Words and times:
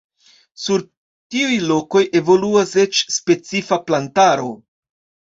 Sur 0.59 0.83
tiuj 1.33 1.59
lokoj 1.71 2.01
evoluas 2.19 2.73
eĉ 2.85 3.01
specifa 3.17 3.79
plantaro. 3.91 4.49